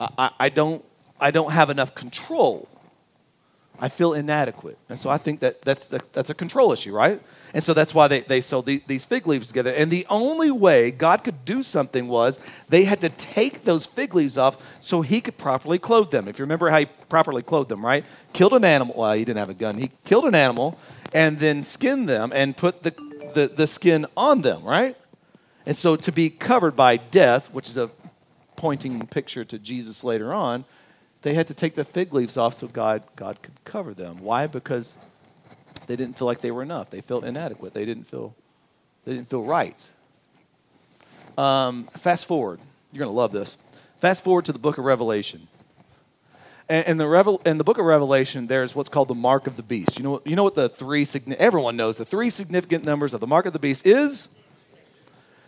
[0.00, 0.84] I, I don't
[1.20, 2.68] I don't have enough control.
[3.82, 4.76] I feel inadequate.
[4.90, 7.20] And so I think that that's, the, that's a control issue, right?
[7.54, 9.72] And so that's why they, they sewed the, these fig leaves together.
[9.72, 12.38] And the only way God could do something was
[12.68, 16.28] they had to take those fig leaves off so he could properly clothe them.
[16.28, 18.04] If you remember how he properly clothed them, right?
[18.34, 18.94] Killed an animal.
[18.98, 19.78] Well, he didn't have a gun.
[19.78, 20.78] He killed an animal
[21.14, 22.90] and then skinned them and put the,
[23.34, 24.94] the, the skin on them, right?
[25.64, 27.90] And so to be covered by death, which is a
[28.56, 30.64] pointing picture to Jesus later on,
[31.22, 34.20] they had to take the fig leaves off so God, God could cover them.
[34.20, 34.46] Why?
[34.46, 34.98] Because
[35.86, 36.90] they didn't feel like they were enough.
[36.90, 37.74] They felt inadequate.
[37.74, 38.34] They didn't feel,
[39.04, 39.90] they didn't feel right.
[41.36, 42.60] Um, fast forward.
[42.92, 43.56] You're going to love this.
[43.98, 45.46] Fast forward to the book of Revelation.
[46.68, 49.56] And in the, Revel- in the book of Revelation, there's what's called the mark of
[49.56, 49.98] the beast.
[49.98, 51.06] You know, you know what the three,
[51.38, 54.39] everyone knows the three significant numbers of the mark of the beast is?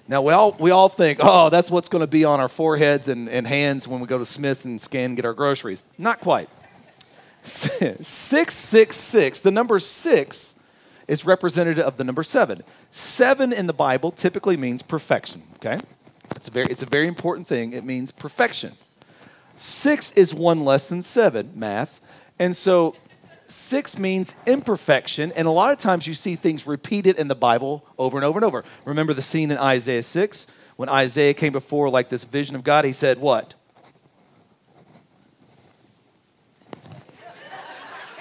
[0.08, 3.08] Now, we all, we all think, oh, that's what's going to be on our foreheads
[3.08, 5.84] and, and hands when we go to Smith's and scan and get our groceries.
[5.98, 6.48] Not quite.
[7.44, 10.60] 666, the number six
[11.08, 12.62] is representative of the number seven.
[12.90, 15.78] Seven in the Bible typically means perfection, okay?
[16.36, 17.72] It's a very, it's a very important thing.
[17.72, 18.72] It means perfection.
[19.54, 22.00] Six is one less than seven, math.
[22.38, 22.96] And so
[23.52, 27.84] six means imperfection, and a lot of times you see things repeated in the Bible
[27.98, 28.64] over and over and over.
[28.84, 32.84] Remember the scene in Isaiah 6 when Isaiah came before like this vision of God?
[32.84, 33.54] He said, What?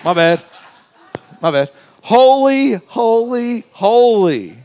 [0.04, 0.44] My bad.
[1.42, 1.72] My bad.
[2.04, 4.58] Holy, holy, holy.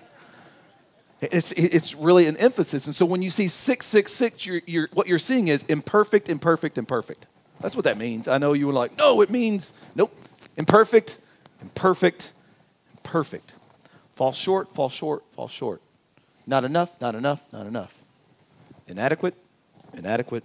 [1.20, 2.87] It's, it's really an emphasis.
[2.87, 7.26] And so when you see 666, you're, you're, what you're seeing is imperfect, imperfect, imperfect.
[7.61, 8.29] That's what that means.
[8.29, 10.14] I know you were like, no, it means, nope.
[10.57, 11.21] Imperfect,
[11.61, 12.33] imperfect,
[12.92, 13.55] imperfect.
[14.14, 15.83] Fall short, fall short, fall short.
[16.47, 18.03] Not enough, not enough, not enough.
[18.88, 19.35] Inadequate,
[19.95, 20.45] inadequate,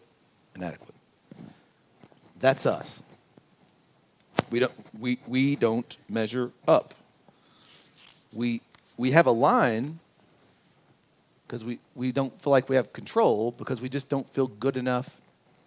[0.55, 0.95] inadequate.
[2.39, 3.03] That's us.
[4.49, 6.93] We don't, we, we don't measure up.
[8.33, 8.61] We,
[8.97, 9.99] we have a line
[11.45, 14.75] because we, we don't feel like we have control because we just don't feel good
[14.75, 15.21] enough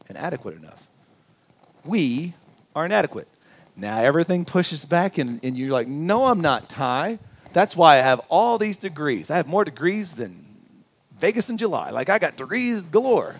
[0.09, 0.87] and adequate enough.
[1.85, 2.35] We
[2.75, 3.29] are inadequate.
[3.77, 7.19] Now everything pushes back, and, and you're like, no, I'm not Ty.
[7.53, 9.31] That's why I have all these degrees.
[9.31, 10.45] I have more degrees than
[11.19, 11.91] Vegas in July.
[11.91, 13.37] Like, I got degrees galore.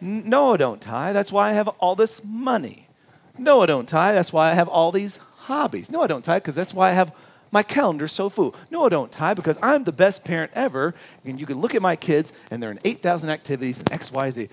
[0.00, 1.12] No, I don't, Ty.
[1.12, 2.88] That's why I have all this money.
[3.36, 4.12] No, I don't, Ty.
[4.12, 5.90] That's why I have all these hobbies.
[5.90, 7.12] No, I don't, Ty, because that's why I have
[7.50, 8.54] my calendar so full.
[8.70, 11.82] No, I don't, Ty, because I'm the best parent ever, and you can look at
[11.82, 14.48] my kids, and they're in 8,000 activities and X, Y, Z.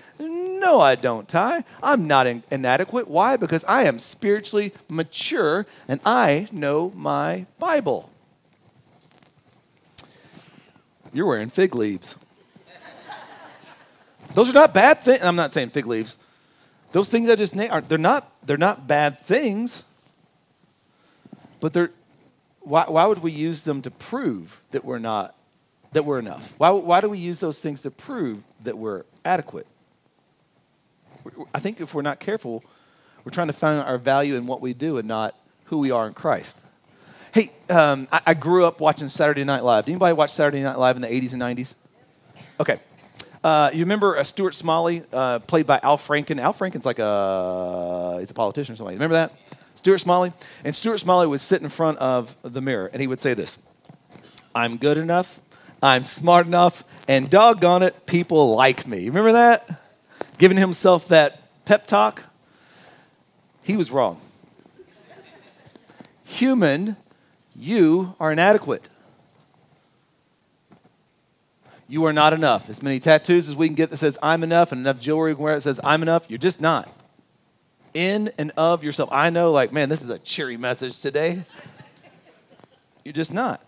[0.58, 1.64] No, I don't, Ty.
[1.82, 3.08] I'm not in- inadequate.
[3.08, 3.36] Why?
[3.36, 8.10] Because I am spiritually mature, and I know my Bible.
[11.12, 12.16] You're wearing fig leaves.
[14.34, 15.22] Those are not bad things.
[15.22, 16.18] I'm not saying fig leaves.
[16.92, 19.84] Those things I just named are they're not they're not bad things.
[21.60, 21.90] But they're
[22.66, 25.36] why, why would we use them to prove that we're not,
[25.92, 26.52] that we're enough?
[26.58, 29.68] Why, why do we use those things to prove that we're adequate?
[31.54, 32.64] I think if we're not careful,
[33.24, 35.34] we're trying to find our value in what we do and not
[35.64, 36.60] who we are in Christ.
[37.32, 39.84] Hey, um, I, I, grew up watching Saturday Night Live.
[39.84, 41.74] Did anybody watch Saturday Night Live in the 80s and 90s?
[42.58, 42.78] Okay.
[43.44, 46.40] Uh, you remember uh, Stuart Smalley, uh, played by Al Franken?
[46.40, 48.94] Al Franken's like a, he's a politician or something.
[48.94, 49.32] Remember that?
[49.74, 50.32] Stuart Smalley.
[50.64, 53.68] And Stuart Smalley would sit in front of the mirror and he would say this
[54.54, 55.40] I'm good enough,
[55.82, 59.06] I'm smart enough, and doggone it, people like me.
[59.06, 59.85] Remember that?
[60.38, 62.24] Giving himself that pep talk.
[63.62, 64.20] He was wrong.
[66.24, 66.96] Human,
[67.54, 68.88] you are inadequate.
[71.88, 72.68] You are not enough.
[72.68, 75.54] As many tattoos as we can get that says I'm enough and enough jewelry where
[75.54, 76.88] it says I'm enough, you're just not.
[77.94, 79.08] in and of yourself.
[79.10, 81.44] I know, like, man, this is a cheery message today.
[83.04, 83.62] You're just not.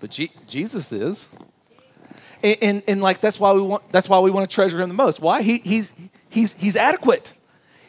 [0.00, 1.34] But G- Jesus is.
[2.42, 4.88] And, and, and, like that's why we want that's why we want to treasure him
[4.88, 5.20] the most.
[5.20, 5.42] Why?
[5.42, 5.92] He, he's
[6.28, 7.32] he's he's adequate.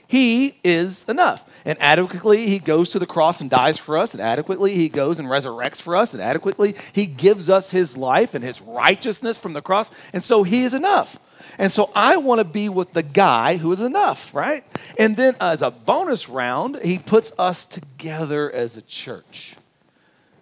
[0.08, 1.48] He is enough.
[1.66, 4.14] And adequately, he goes to the cross and dies for us.
[4.14, 6.14] And adequately, he goes and resurrects for us.
[6.14, 9.90] And adequately, he gives us his life and his righteousness from the cross.
[10.12, 11.18] And so he is enough.
[11.58, 14.66] And so I want to be with the guy who is enough, right?
[14.98, 19.56] And then as a bonus round, he puts us together as a church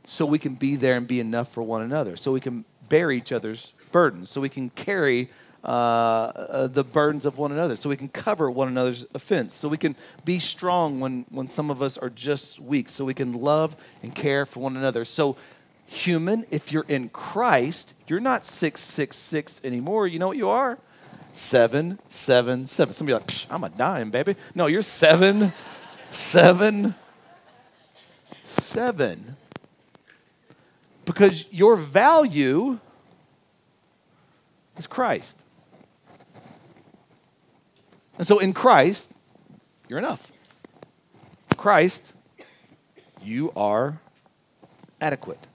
[0.05, 3.11] so we can be there and be enough for one another, so we can bear
[3.11, 5.29] each other's burdens, so we can carry
[5.63, 9.67] uh, uh, the burdens of one another, so we can cover one another's offense, so
[9.67, 13.33] we can be strong when, when some of us are just weak, so we can
[13.33, 15.03] love and care for one another.
[15.03, 15.35] So,
[15.85, 20.07] human, if you're in Christ, you're not 666 anymore.
[20.07, 20.77] You know what you are?
[21.31, 22.93] Seven, seven, seven.
[22.93, 24.35] Somebody like, I'm a dime, baby.
[24.55, 25.51] No, you're seven,
[26.09, 26.95] seven,
[28.45, 29.35] seven.
[31.09, 32.77] Because your value
[34.77, 35.41] is Christ.
[38.19, 39.15] And so in Christ,
[39.87, 40.31] you're enough.
[41.57, 42.15] Christ,
[43.23, 43.97] you are
[45.01, 45.47] adequate.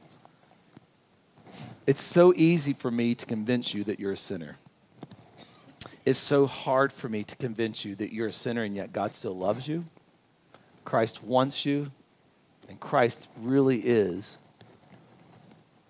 [1.87, 4.57] It's so easy for me to convince you that you're a sinner.
[6.05, 9.15] It's so hard for me to convince you that you're a sinner and yet God
[9.15, 9.85] still loves you.
[10.85, 11.93] Christ wants you,
[12.69, 14.39] and Christ really is,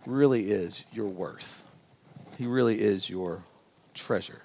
[0.06, 1.70] really is your worth.
[2.36, 3.44] He really is your
[3.94, 4.42] treasure.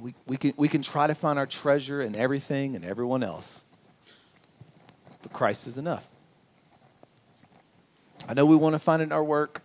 [0.00, 3.62] We, we, can, we can try to find our treasure in everything and everyone else,
[5.22, 6.08] but Christ is enough.
[8.28, 9.62] I know we want to find it in our work.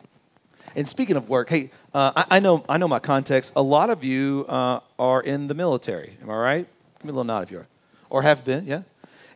[0.75, 3.53] And speaking of work, hey, uh, I, I, know I know my context.
[3.55, 6.17] A lot of you uh, are in the military.
[6.21, 6.67] Am I right?
[6.97, 7.67] Give me a little nod if you are,
[8.09, 8.65] or have been.
[8.65, 8.81] Yeah.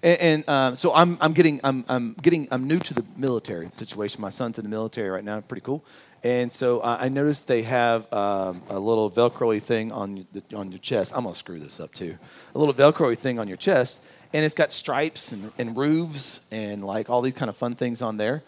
[0.03, 3.69] And, and um, so I'm, I'm getting I'm, I'm getting I'm new to the military
[3.73, 4.21] situation.
[4.21, 5.39] My son's in the military right now.
[5.41, 5.83] Pretty cool.
[6.23, 10.71] And so uh, I noticed they have um, a little Velcro thing on the, on
[10.71, 11.13] your chest.
[11.15, 12.17] I'm gonna screw this up too.
[12.53, 16.83] A little Velcro thing on your chest, and it's got stripes and, and roofs and
[16.83, 18.43] like all these kind of fun things on there.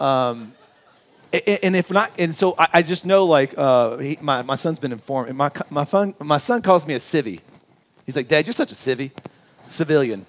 [0.00, 0.54] Um,
[1.32, 4.78] and if not, and so I, I just know like uh, he, my, my son's
[4.78, 5.28] been informed.
[5.28, 7.40] And my, my, fun, my son calls me a civvy.
[8.04, 9.12] He's like, Dad, you're such a civvy,
[9.68, 10.26] civilian.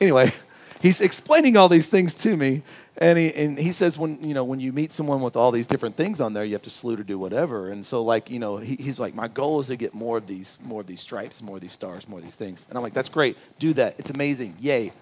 [0.00, 0.32] Anyway,
[0.82, 2.62] he's explaining all these things to me.
[2.96, 5.66] And he, and he says when you know when you meet someone with all these
[5.66, 7.70] different things on there, you have to salute or do whatever.
[7.70, 10.26] And so like you know he, he's like my goal is to get more of
[10.26, 12.66] these more of these stripes, more of these stars, more of these things.
[12.68, 13.98] And I'm like that's great, do that.
[13.98, 14.92] It's amazing, yay,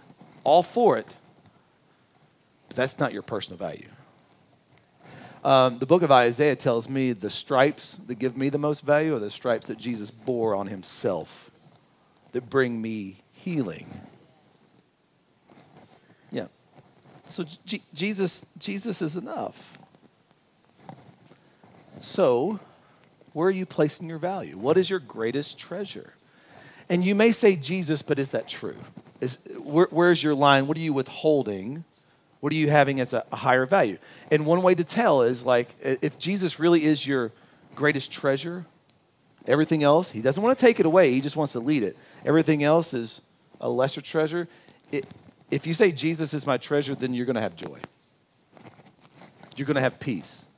[0.45, 1.17] all for it.
[2.69, 3.89] But that's not your personal value.
[5.45, 9.15] Um, the book of Isaiah tells me the stripes that give me the most value
[9.15, 11.51] are the stripes that Jesus bore on himself
[12.33, 14.03] that bring me healing.
[16.31, 16.49] Yeah.
[17.29, 19.79] So G- Jesus, Jesus is enough.
[22.01, 22.61] So,
[23.33, 24.57] where are you placing your value?
[24.57, 26.15] What is your greatest treasure?
[26.89, 28.77] And you may say Jesus, but is that true?
[29.21, 30.67] Is, where, where's your line?
[30.67, 31.85] What are you withholding
[32.41, 33.99] what are you having as a, a higher value?
[34.31, 37.33] And one way to tell is like if Jesus really is your
[37.75, 38.65] greatest treasure,
[39.47, 41.97] everything else, he doesn't want to take it away, he just wants to lead it.
[42.25, 43.23] Everything else is
[43.61, 44.49] a lesser treasure.
[44.93, 45.05] It,
[45.51, 47.79] if you say Jesus is my treasure, then you're going to have joy.
[49.57, 50.49] You're going to have peace.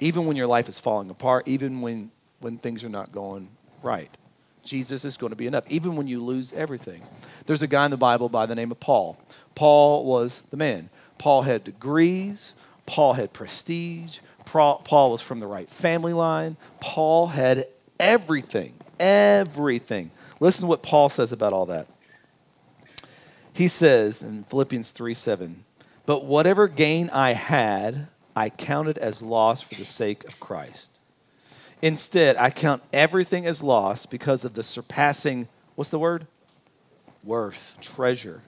[0.00, 3.48] Even when your life is falling apart, even when, when things are not going
[3.82, 4.10] right.
[4.62, 7.02] Jesus is going to be enough, even when you lose everything.
[7.46, 9.18] There's a guy in the Bible by the name of Paul.
[9.54, 10.90] Paul was the man.
[11.16, 12.54] Paul had degrees,
[12.86, 16.56] Paul had prestige, Paul was from the right family line.
[16.80, 17.66] Paul had
[18.00, 20.10] everything, everything.
[20.40, 21.86] Listen to what Paul says about all that.
[23.58, 25.64] He says in Philippians 3 7,
[26.06, 28.06] but whatever gain I had,
[28.36, 31.00] I counted as loss for the sake of Christ.
[31.82, 36.28] Instead, I count everything as loss because of the surpassing, what's the word?
[37.24, 38.42] Worth, treasure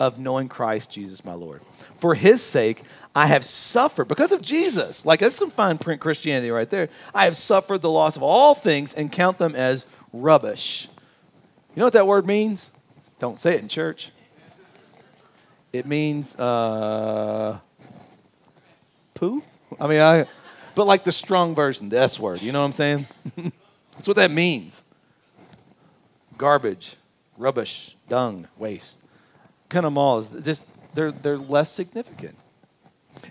[0.00, 1.60] of knowing Christ Jesus my Lord.
[1.98, 2.82] For his sake,
[3.14, 5.04] I have suffered because of Jesus.
[5.04, 6.88] Like that's some fine print Christianity right there.
[7.14, 9.84] I have suffered the loss of all things and count them as
[10.14, 10.88] rubbish.
[11.74, 12.70] You know what that word means?
[13.18, 14.12] Don't say it in church.
[15.78, 17.58] It means uh,
[19.14, 19.42] poo.
[19.80, 20.26] I mean, I,
[20.74, 22.42] but like the strong version, the S word.
[22.42, 23.06] You know what I'm saying?
[23.92, 24.84] That's what that means.
[26.36, 26.96] Garbage,
[27.36, 29.02] rubbish, dung, waste
[29.68, 32.36] kind of all is just they're they're less significant.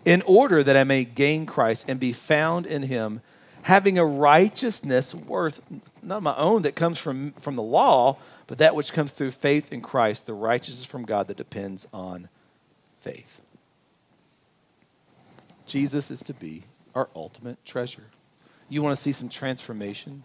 [0.04, 3.22] In order that I may gain Christ and be found in him,
[3.64, 5.62] having a righteousness worth
[6.02, 8.18] not my own that comes from, from the law,
[8.48, 12.30] but that which comes through faith in Christ, the righteousness from God that depends on
[13.06, 13.42] faith.
[15.68, 16.64] Jesus is to be
[16.96, 18.06] our ultimate treasure.
[18.68, 20.24] You want to see some transformation?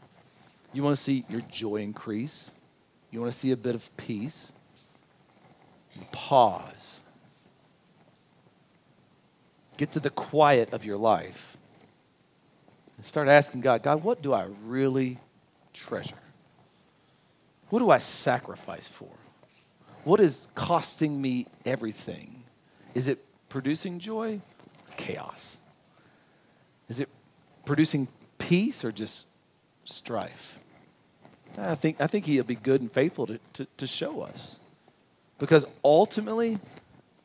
[0.73, 2.55] You want to see your joy increase?
[3.11, 4.55] You want to see a bit of peace?
[6.11, 7.03] Pause.
[9.77, 11.59] Get to the quiet of your life
[12.97, 15.19] and start asking God, God, what do I really
[15.75, 16.15] treasure?
[17.69, 19.11] What do I sacrifice for?
[20.05, 22.40] What is costing me everything?
[22.95, 23.19] Is it
[23.49, 24.41] producing joy?
[24.97, 25.69] Chaos.
[26.89, 27.09] Is it
[27.65, 29.27] producing peace or just
[29.85, 30.59] strife?
[31.59, 34.59] I think, I think he'll be good and faithful to, to, to show us.
[35.39, 36.59] Because ultimately,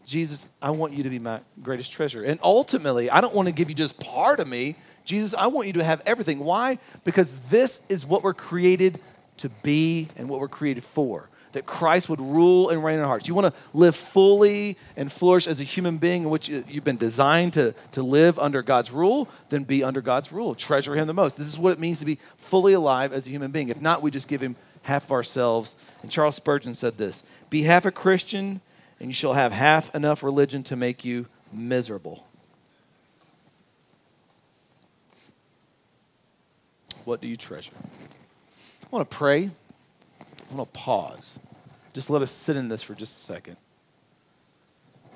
[0.05, 2.23] Jesus, I want you to be my greatest treasure.
[2.23, 4.75] And ultimately, I don't want to give you just part of me.
[5.03, 6.39] Jesus, I want you to have everything.
[6.39, 6.79] Why?
[7.03, 8.99] Because this is what we're created
[9.37, 11.29] to be and what we're created for.
[11.55, 13.29] That Christ would rule and reign in our hearts.
[13.29, 16.83] You want to live fully and flourish as a human being in which uh, you've
[16.83, 20.53] been designed to, to live under God's rule, then be under God's rule.
[20.53, 21.37] Treasure Him the most.
[21.37, 23.69] This is what it means to be fully alive as a human being.
[23.69, 25.77] If not, we just give Him half of ourselves.
[26.01, 28.59] And Charles Spurgeon said this Be half a Christian,
[28.99, 32.27] and you shall have half enough religion to make you miserable.
[37.05, 37.71] What do you treasure?
[37.77, 39.51] I want to pray.
[40.51, 41.39] I want to pause.
[41.95, 43.55] Just let us sit in this for just a second.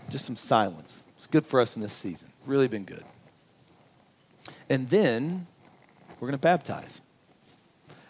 [0.10, 1.04] Just some silence.
[1.18, 2.30] It's good for us in this season.
[2.46, 3.04] Really been good.
[4.70, 5.46] And then
[6.16, 7.02] we're going to baptize.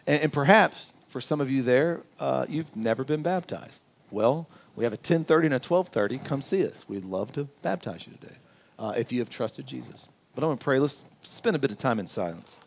[0.05, 3.85] And, and, perhaps for some of you there, uh, you've never been baptized.
[4.11, 6.23] Well, we have a 10:30 and a 12:30.
[6.23, 6.87] Come see us.
[6.87, 8.35] We'd love to baptize you today
[8.77, 10.09] uh, if you have trusted Jesus.
[10.35, 10.77] But I'm going to pray.
[10.77, 12.59] Let's spend a bit of time in silence.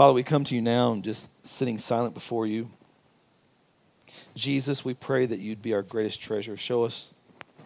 [0.00, 2.70] Father, we come to you now and just sitting silent before you.
[4.34, 6.56] Jesus, we pray that you'd be our greatest treasure.
[6.56, 7.12] Show us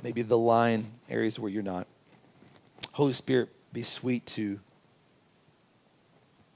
[0.03, 1.87] maybe the line areas where you're not.
[2.95, 4.59] Holy Spirit, be sweet to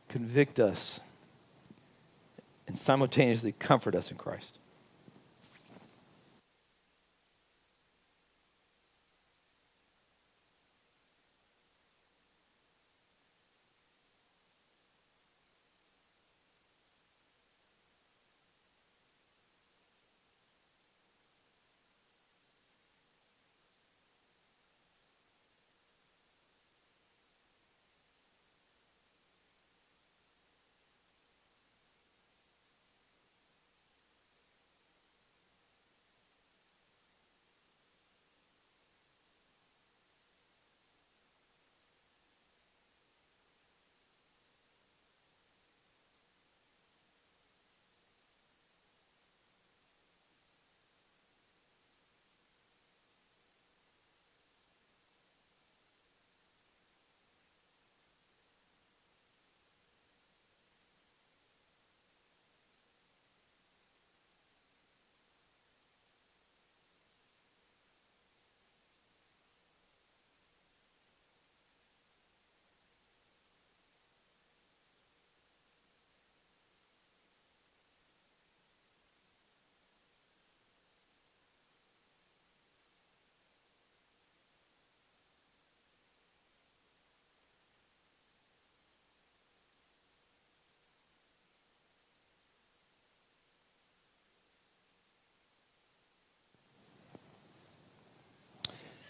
[0.09, 0.99] convict us
[2.66, 4.59] and simultaneously comfort us in Christ.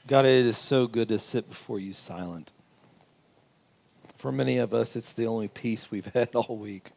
[0.09, 2.51] God, it is so good to sit before you silent.
[4.17, 6.93] For many of us, it's the only peace we've had all week.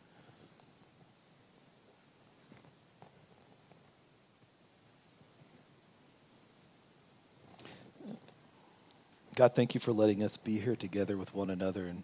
[9.36, 12.04] God, thank you for letting us be here together with one another and,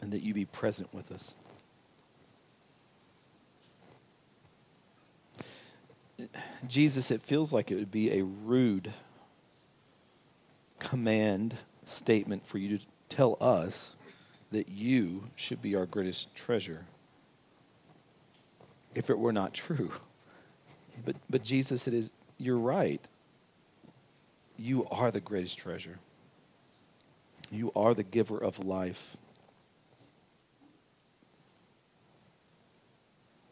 [0.00, 1.36] and that you be present with us.
[6.66, 8.90] Jesus, it feels like it would be a rude
[10.78, 13.96] command statement for you to tell us
[14.52, 16.86] that you should be our greatest treasure
[18.94, 19.90] if it were not true.
[21.04, 23.06] But, but Jesus, it is, you're right.
[24.56, 25.98] You are the greatest treasure.
[27.50, 29.16] You are the giver of life.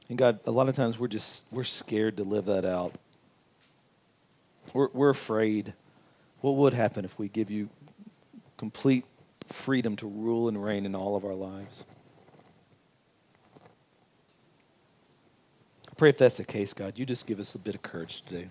[0.09, 2.95] And God, a lot of times we're just we're scared to live that out.
[4.75, 5.73] We're, we're afraid.
[6.43, 7.71] What would happen if we give you
[8.57, 9.05] complete
[9.47, 11.85] freedom to rule and reign in all of our lives?
[15.89, 18.23] I pray if that's the case, God, you just give us a bit of courage
[18.23, 18.49] today.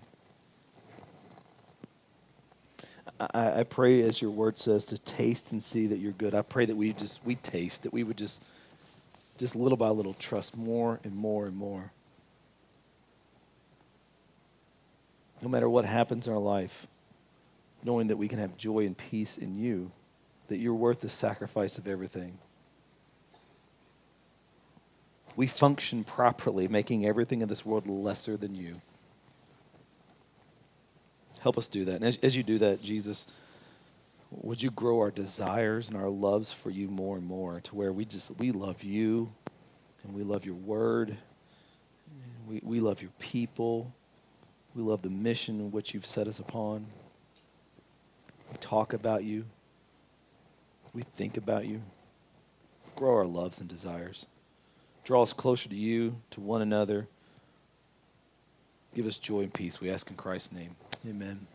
[3.20, 6.34] I, I pray, as your word says, to taste and see that you're good.
[6.34, 8.44] I pray that we just we taste that we would just
[9.38, 11.92] just little by little trust more and more and more.
[15.42, 16.88] No matter what happens in our life,
[17.84, 19.92] knowing that we can have joy and peace in you,
[20.48, 22.38] that you're worth the sacrifice of everything.
[25.36, 28.76] We function properly, making everything in this world lesser than you.
[31.40, 31.96] Help us do that.
[31.96, 33.28] And as, as you do that, Jesus,
[34.30, 37.92] would you grow our desires and our loves for you more and more to where
[37.92, 39.32] we just we love you
[40.04, 41.18] and we love your word.
[42.48, 43.94] We, we love your people.
[44.76, 46.86] We love the mission which you've set us upon.
[48.52, 49.46] We talk about you.
[50.94, 51.82] We think about you.
[52.96, 54.26] Grow our loves and desires.
[55.04, 57.08] Draw us closer to you, to one another.
[58.94, 59.80] Give us joy and peace.
[59.80, 60.76] We ask in Christ's name.
[61.08, 61.48] Amen.